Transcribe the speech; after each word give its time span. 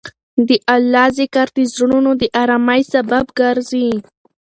د 0.47 0.49
الله 0.75 1.05
ذکر 1.19 1.47
د 1.57 1.59
زړونو 1.73 2.11
د 2.21 2.23
ارامۍ 2.41 2.81
سبب 2.93 3.25
ګرځي. 3.39 3.89